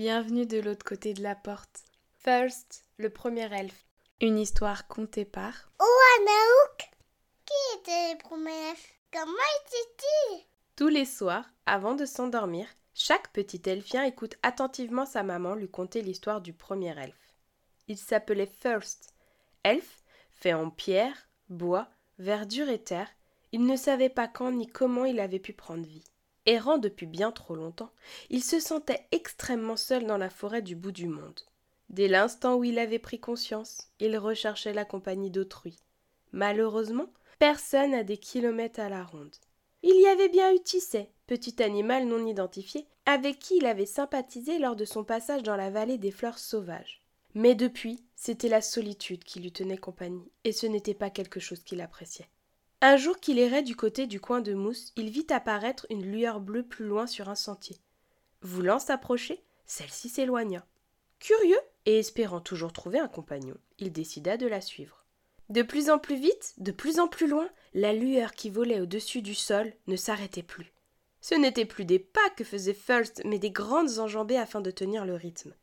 Bienvenue 0.00 0.46
de 0.46 0.58
l'autre 0.58 0.82
côté 0.82 1.12
de 1.12 1.22
la 1.22 1.34
porte. 1.34 1.82
First, 2.24 2.86
le 2.96 3.10
premier 3.10 3.52
elfe. 3.52 3.84
Une 4.22 4.38
histoire 4.38 4.88
contée 4.88 5.26
par. 5.26 5.70
Oh, 5.78 5.84
Qui 7.44 7.78
était 7.78 8.14
le 8.14 8.18
premier 8.18 8.70
elfe 8.70 8.94
Comment 9.12 9.30
était-il 9.30 10.46
Tous 10.74 10.88
les 10.88 11.04
soirs, 11.04 11.44
avant 11.66 11.94
de 11.94 12.06
s'endormir, 12.06 12.66
chaque 12.94 13.30
petit 13.34 13.60
elfien 13.66 14.04
écoute 14.04 14.36
attentivement 14.42 15.04
sa 15.04 15.22
maman 15.22 15.54
lui 15.54 15.68
conter 15.68 16.00
l'histoire 16.00 16.40
du 16.40 16.54
premier 16.54 16.98
elfe. 16.98 17.34
Il 17.86 17.98
s'appelait 17.98 18.50
First. 18.58 19.12
Elfe, 19.64 20.02
fait 20.30 20.54
en 20.54 20.70
pierre, 20.70 21.28
bois, 21.50 21.90
verdure 22.18 22.70
et 22.70 22.82
terre, 22.82 23.10
il 23.52 23.66
ne 23.66 23.76
savait 23.76 24.08
pas 24.08 24.28
quand 24.28 24.50
ni 24.50 24.66
comment 24.66 25.04
il 25.04 25.20
avait 25.20 25.38
pu 25.38 25.52
prendre 25.52 25.84
vie. 25.84 26.04
Errant 26.50 26.78
depuis 26.78 27.06
bien 27.06 27.30
trop 27.30 27.54
longtemps, 27.54 27.92
il 28.28 28.42
se 28.42 28.58
sentait 28.58 29.06
extrêmement 29.12 29.76
seul 29.76 30.04
dans 30.04 30.18
la 30.18 30.30
forêt 30.30 30.62
du 30.62 30.74
bout 30.74 30.90
du 30.90 31.06
monde. 31.06 31.38
Dès 31.90 32.08
l'instant 32.08 32.56
où 32.56 32.64
il 32.64 32.80
avait 32.80 32.98
pris 32.98 33.20
conscience, 33.20 33.88
il 34.00 34.18
recherchait 34.18 34.72
la 34.72 34.84
compagnie 34.84 35.30
d'autrui. 35.30 35.76
Malheureusement, 36.32 37.06
personne 37.38 37.94
à 37.94 38.02
des 38.02 38.16
kilomètres 38.16 38.80
à 38.80 38.88
la 38.88 39.04
ronde. 39.04 39.36
Il 39.84 39.94
y 40.00 40.08
avait 40.08 40.28
bien 40.28 40.52
eu 40.52 40.58
Tisset, 40.58 41.12
petit 41.28 41.62
animal 41.62 42.08
non 42.08 42.26
identifié, 42.26 42.88
avec 43.06 43.38
qui 43.38 43.58
il 43.58 43.66
avait 43.66 43.86
sympathisé 43.86 44.58
lors 44.58 44.74
de 44.74 44.84
son 44.84 45.04
passage 45.04 45.44
dans 45.44 45.54
la 45.54 45.70
vallée 45.70 45.98
des 45.98 46.10
fleurs 46.10 46.40
sauvages. 46.40 47.00
Mais 47.34 47.54
depuis, 47.54 48.02
c'était 48.16 48.48
la 48.48 48.60
solitude 48.60 49.22
qui 49.22 49.38
lui 49.38 49.52
tenait 49.52 49.78
compagnie, 49.78 50.32
et 50.42 50.50
ce 50.50 50.66
n'était 50.66 50.94
pas 50.94 51.10
quelque 51.10 51.38
chose 51.38 51.62
qu'il 51.62 51.80
appréciait. 51.80 52.28
Un 52.82 52.96
jour 52.96 53.20
qu'il 53.20 53.38
errait 53.38 53.62
du 53.62 53.76
côté 53.76 54.06
du 54.06 54.20
coin 54.20 54.40
de 54.40 54.54
mousse, 54.54 54.92
il 54.96 55.10
vit 55.10 55.26
apparaître 55.28 55.86
une 55.90 56.10
lueur 56.10 56.40
bleue 56.40 56.62
plus 56.62 56.86
loin 56.86 57.06
sur 57.06 57.28
un 57.28 57.34
sentier. 57.34 57.76
Voulant 58.40 58.78
s'approcher, 58.78 59.44
celle-ci 59.66 60.08
s'éloigna. 60.08 60.66
Curieux, 61.18 61.60
et 61.84 61.98
espérant 61.98 62.40
toujours 62.40 62.72
trouver 62.72 62.98
un 62.98 63.08
compagnon, 63.08 63.56
il 63.78 63.92
décida 63.92 64.38
de 64.38 64.46
la 64.46 64.62
suivre. 64.62 65.04
De 65.50 65.60
plus 65.62 65.90
en 65.90 65.98
plus 65.98 66.16
vite, 66.16 66.54
de 66.56 66.72
plus 66.72 67.00
en 67.00 67.08
plus 67.08 67.26
loin, 67.26 67.50
la 67.74 67.92
lueur 67.92 68.32
qui 68.32 68.48
volait 68.48 68.80
au-dessus 68.80 69.20
du 69.20 69.34
sol 69.34 69.74
ne 69.86 69.96
s'arrêtait 69.96 70.42
plus. 70.42 70.72
Ce 71.20 71.34
n'étaient 71.34 71.66
plus 71.66 71.84
des 71.84 71.98
pas 71.98 72.30
que 72.34 72.44
faisait 72.44 72.72
First, 72.72 73.20
mais 73.26 73.38
des 73.38 73.50
grandes 73.50 73.98
enjambées 73.98 74.38
afin 74.38 74.62
de 74.62 74.70
tenir 74.70 75.04
le 75.04 75.16
rythme. 75.16 75.54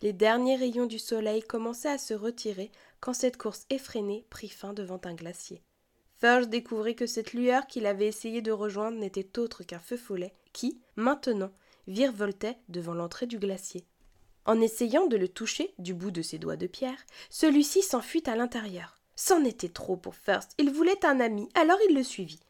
Les 0.00 0.14
derniers 0.14 0.56
rayons 0.56 0.86
du 0.86 0.98
soleil 0.98 1.42
commençaient 1.42 1.90
à 1.90 1.98
se 1.98 2.14
retirer 2.14 2.70
quand 3.00 3.12
cette 3.12 3.36
course 3.36 3.66
effrénée 3.68 4.24
prit 4.30 4.48
fin 4.48 4.72
devant 4.72 5.00
un 5.04 5.14
glacier. 5.14 5.62
First 6.20 6.50
découvrit 6.50 6.96
que 6.96 7.06
cette 7.06 7.32
lueur 7.32 7.66
qu'il 7.66 7.86
avait 7.86 8.08
essayé 8.08 8.42
de 8.42 8.50
rejoindre 8.50 8.98
n'était 8.98 9.38
autre 9.38 9.62
qu'un 9.62 9.78
feu 9.78 9.96
follet 9.96 10.34
qui, 10.52 10.80
maintenant, 10.96 11.52
virevoltait 11.86 12.58
devant 12.68 12.94
l'entrée 12.94 13.26
du 13.26 13.38
glacier. 13.38 13.84
En 14.44 14.60
essayant 14.60 15.06
de 15.06 15.16
le 15.16 15.28
toucher 15.28 15.74
du 15.78 15.94
bout 15.94 16.10
de 16.10 16.22
ses 16.22 16.38
doigts 16.38 16.56
de 16.56 16.66
pierre, 16.66 17.04
celui-ci 17.30 17.82
s'enfuit 17.82 18.22
à 18.26 18.34
l'intérieur. 18.34 18.98
C'en 19.14 19.44
était 19.44 19.68
trop 19.68 19.96
pour 19.96 20.14
First. 20.14 20.54
Il 20.58 20.70
voulait 20.70 21.04
un 21.04 21.20
ami, 21.20 21.48
alors 21.54 21.78
il 21.88 21.94
le 21.94 22.02
suivit. 22.02 22.40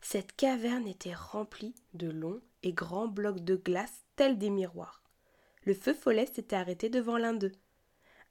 Cette 0.00 0.34
caverne 0.34 0.88
était 0.88 1.14
remplie 1.14 1.74
de 1.94 2.08
longs 2.08 2.40
et 2.62 2.72
grands 2.72 3.08
blocs 3.08 3.44
de 3.44 3.54
glace 3.54 4.04
tels 4.16 4.38
des 4.38 4.50
miroirs. 4.50 5.02
Le 5.64 5.74
feu 5.74 5.94
follet 5.94 6.26
s'était 6.26 6.56
arrêté 6.56 6.88
devant 6.88 7.18
l'un 7.18 7.34
d'eux. 7.34 7.52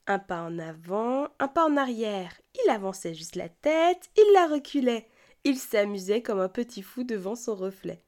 Un 0.06 0.18
pas 0.18 0.42
en 0.42 0.58
avant, 0.58 1.28
un 1.38 1.48
pas 1.48 1.64
en 1.64 1.76
arrière. 1.76 2.32
Il 2.64 2.70
avançait 2.70 3.14
juste 3.14 3.36
la 3.36 3.48
tête, 3.48 4.10
il 4.16 4.32
la 4.34 4.46
reculait. 4.46 5.08
Il 5.44 5.58
s'amusait 5.58 6.22
comme 6.22 6.40
un 6.40 6.48
petit 6.48 6.82
fou 6.82 7.04
devant 7.04 7.36
son 7.36 7.54
reflet. 7.54 8.04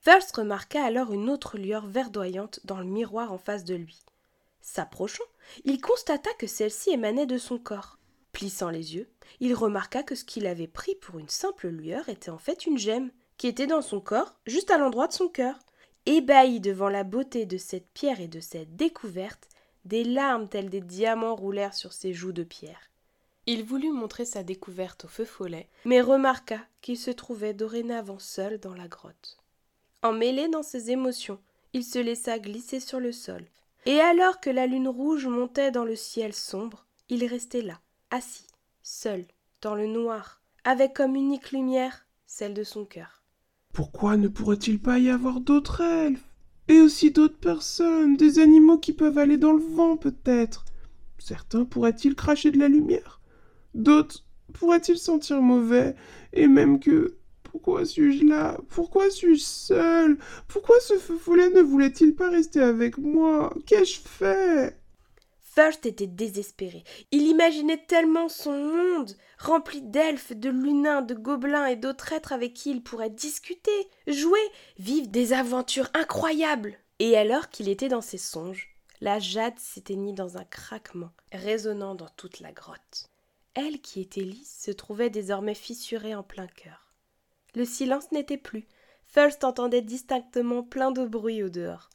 First 0.00 0.36
remarqua 0.36 0.82
alors 0.82 1.12
une 1.12 1.28
autre 1.28 1.58
lueur 1.58 1.86
verdoyante 1.86 2.60
dans 2.64 2.78
le 2.78 2.84
miroir 2.84 3.32
en 3.32 3.38
face 3.38 3.64
de 3.64 3.74
lui. 3.74 4.00
S'approchant, 4.60 5.24
il 5.64 5.80
constata 5.80 6.30
que 6.38 6.46
celle-ci 6.46 6.90
émanait 6.90 7.26
de 7.26 7.38
son 7.38 7.58
corps. 7.58 7.98
Plissant 8.32 8.70
les 8.70 8.94
yeux, 8.94 9.10
il 9.40 9.54
remarqua 9.54 10.02
que 10.02 10.14
ce 10.14 10.24
qu'il 10.24 10.46
avait 10.46 10.66
pris 10.66 10.94
pour 10.96 11.18
une 11.18 11.28
simple 11.28 11.68
lueur 11.68 12.08
était 12.08 12.30
en 12.30 12.38
fait 12.38 12.66
une 12.66 12.78
gemme, 12.78 13.10
qui 13.36 13.46
était 13.46 13.66
dans 13.66 13.82
son 13.82 14.00
corps, 14.00 14.34
juste 14.46 14.70
à 14.70 14.78
l'endroit 14.78 15.06
de 15.06 15.12
son 15.12 15.28
cœur. 15.28 15.58
Ébahi 16.06 16.60
devant 16.60 16.88
la 16.88 17.04
beauté 17.04 17.46
de 17.46 17.58
cette 17.58 17.88
pierre 17.92 18.20
et 18.20 18.28
de 18.28 18.40
cette 18.40 18.76
découverte, 18.76 19.48
des 19.88 20.04
larmes 20.04 20.48
telles 20.48 20.68
des 20.68 20.82
diamants 20.82 21.34
roulèrent 21.34 21.74
sur 21.74 21.94
ses 21.94 22.12
joues 22.12 22.32
de 22.32 22.44
pierre. 22.44 22.90
Il 23.46 23.64
voulut 23.64 23.92
montrer 23.92 24.26
sa 24.26 24.42
découverte 24.42 25.06
au 25.06 25.08
feu 25.08 25.24
follet, 25.24 25.70
mais 25.86 26.02
remarqua 26.02 26.58
qu'il 26.82 26.98
se 26.98 27.10
trouvait 27.10 27.54
dorénavant 27.54 28.18
seul 28.18 28.60
dans 28.60 28.74
la 28.74 28.86
grotte. 28.86 29.38
Emmêlé 30.02 30.48
dans 30.48 30.62
ses 30.62 30.90
émotions, 30.90 31.38
il 31.72 31.84
se 31.84 31.98
laissa 31.98 32.38
glisser 32.38 32.80
sur 32.80 33.00
le 33.00 33.12
sol, 33.12 33.42
et 33.86 33.98
alors 34.00 34.40
que 34.40 34.50
la 34.50 34.66
lune 34.66 34.88
rouge 34.88 35.26
montait 35.26 35.70
dans 35.70 35.84
le 35.84 35.96
ciel 35.96 36.34
sombre, 36.34 36.84
il 37.08 37.24
restait 37.24 37.62
là, 37.62 37.80
assis, 38.10 38.46
seul, 38.82 39.24
dans 39.62 39.74
le 39.74 39.86
noir, 39.86 40.42
avec 40.64 40.92
comme 40.92 41.16
unique 41.16 41.50
lumière 41.50 42.04
celle 42.26 42.52
de 42.52 42.64
son 42.64 42.84
cœur. 42.84 43.22
Pourquoi 43.72 44.18
ne 44.18 44.28
pourrait-il 44.28 44.82
pas 44.82 44.98
y 44.98 45.08
avoir 45.08 45.40
d'autres 45.40 45.80
elfes? 45.80 46.27
Et 46.68 46.80
aussi 46.80 47.10
d'autres 47.10 47.38
personnes, 47.38 48.16
des 48.16 48.38
animaux 48.38 48.78
qui 48.78 48.92
peuvent 48.92 49.18
aller 49.18 49.38
dans 49.38 49.52
le 49.52 49.62
vent 49.62 49.96
peut-être. 49.96 50.64
Certains 51.18 51.64
pourraient-ils 51.64 52.14
cracher 52.14 52.50
de 52.50 52.58
la 52.58 52.68
lumière? 52.68 53.20
D'autres 53.74 54.24
pourraient-ils 54.52 54.98
sentir 54.98 55.40
mauvais? 55.42 55.94
Et 56.32 56.46
même 56.46 56.78
que 56.78 57.16
pourquoi 57.42 57.84
suis-je 57.84 58.24
là? 58.24 58.58
Pourquoi 58.68 59.10
suis-je 59.10 59.42
seul? 59.42 60.18
Pourquoi 60.46 60.76
ce 60.80 60.94
feu 60.98 61.16
follet 61.16 61.50
ne 61.50 61.62
voulait-il 61.62 62.14
pas 62.14 62.30
rester 62.30 62.60
avec 62.60 62.98
moi? 62.98 63.54
Qu'ai-je 63.66 64.00
fait? 64.00 64.77
First 65.58 65.86
était 65.86 66.06
désespéré. 66.06 66.84
Il 67.10 67.22
imaginait 67.22 67.84
tellement 67.84 68.28
son 68.28 68.52
monde, 68.52 69.10
rempli 69.40 69.82
d'elfes, 69.82 70.30
de 70.30 70.50
lunins, 70.50 71.02
de 71.02 71.14
gobelins 71.14 71.66
et 71.66 71.74
d'autres 71.74 72.12
êtres 72.12 72.32
avec 72.32 72.54
qui 72.54 72.70
il 72.70 72.80
pourrait 72.80 73.10
discuter, 73.10 73.88
jouer, 74.06 74.38
vivre 74.78 75.08
des 75.08 75.32
aventures 75.32 75.90
incroyables. 75.94 76.78
Et 77.00 77.16
alors 77.16 77.50
qu'il 77.50 77.68
était 77.68 77.88
dans 77.88 78.02
ses 78.02 78.18
songes, 78.18 78.68
la 79.00 79.18
jade 79.18 79.58
s'éteignit 79.58 80.14
dans 80.14 80.36
un 80.36 80.44
craquement, 80.44 81.10
résonnant 81.32 81.96
dans 81.96 82.10
toute 82.10 82.38
la 82.38 82.52
grotte. 82.52 83.10
Elle, 83.54 83.80
qui 83.80 84.00
était 84.00 84.20
lisse, 84.20 84.60
se 84.62 84.70
trouvait 84.70 85.10
désormais 85.10 85.56
fissurée 85.56 86.14
en 86.14 86.22
plein 86.22 86.46
cœur. 86.46 86.86
Le 87.56 87.64
silence 87.64 88.12
n'était 88.12 88.36
plus. 88.36 88.68
First 89.06 89.42
entendait 89.42 89.82
distinctement 89.82 90.62
plein 90.62 90.92
de 90.92 91.04
bruit 91.04 91.42
au 91.42 91.48
dehors. 91.48 91.90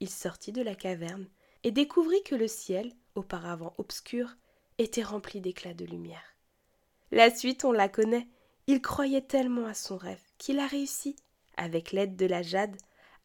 Il 0.00 0.08
sortit 0.08 0.52
de 0.52 0.62
la 0.62 0.74
caverne 0.74 1.28
et 1.62 1.72
découvrit 1.72 2.22
que 2.22 2.34
le 2.34 2.48
ciel, 2.48 2.94
auparavant 3.14 3.74
obscur, 3.78 4.36
était 4.78 5.02
rempli 5.02 5.40
d'éclats 5.40 5.74
de 5.74 5.84
lumière. 5.84 6.36
La 7.10 7.34
suite, 7.34 7.64
on 7.64 7.72
la 7.72 7.88
connaît. 7.88 8.28
Il 8.66 8.80
croyait 8.80 9.22
tellement 9.22 9.66
à 9.66 9.74
son 9.74 9.96
rêve 9.96 10.22
qu'il 10.38 10.58
a 10.58 10.66
réussi, 10.66 11.16
avec 11.56 11.92
l'aide 11.92 12.16
de 12.16 12.26
la 12.26 12.42
jade, 12.42 12.76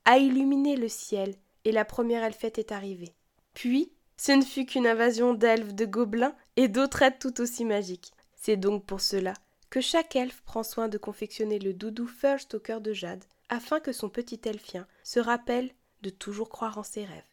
à 0.05 0.17
illuminer 0.17 0.75
le 0.75 0.89
ciel, 0.89 1.35
et 1.65 1.71
la 1.71 1.85
première 1.85 2.23
elfette 2.23 2.59
est 2.59 2.71
arrivée. 2.71 3.13
Puis, 3.53 3.91
ce 4.17 4.31
ne 4.31 4.43
fut 4.43 4.65
qu'une 4.65 4.87
invasion 4.87 5.33
d'elfes, 5.33 5.73
de 5.73 5.85
gobelins 5.85 6.35
et 6.55 6.67
d'autres 6.67 7.03
êtres 7.03 7.19
tout 7.19 7.41
aussi 7.41 7.65
magiques. 7.65 8.11
C'est 8.35 8.57
donc 8.57 8.85
pour 8.85 9.01
cela 9.01 9.33
que 9.69 9.81
chaque 9.81 10.15
elfe 10.15 10.41
prend 10.41 10.63
soin 10.63 10.87
de 10.87 10.97
confectionner 10.97 11.59
le 11.59 11.73
doudou 11.73 12.07
first 12.07 12.55
au 12.55 12.59
cœur 12.59 12.81
de 12.81 12.93
jade, 12.93 13.23
afin 13.49 13.79
que 13.79 13.91
son 13.91 14.09
petit 14.09 14.39
elfien 14.45 14.87
se 15.03 15.19
rappelle 15.19 15.71
de 16.01 16.09
toujours 16.09 16.49
croire 16.49 16.77
en 16.77 16.83
ses 16.83 17.05
rêves. 17.05 17.23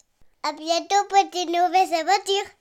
À 0.47 0.53
bientôt 0.53 1.05
pour 1.09 1.25
de 1.47 1.53
nouvelles 1.53 1.95
aventures. 1.95 2.51